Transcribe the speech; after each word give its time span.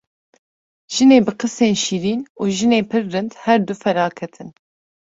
Jinê 0.93 1.19
bi 1.25 1.33
qisên 1.39 1.73
şîrîn 1.83 2.21
û 2.41 2.43
jinê 2.57 2.79
pir 2.89 3.03
rind 3.13 3.31
her 3.43 3.59
du 3.67 3.73
felaket 3.83 4.33
in. 4.43 4.49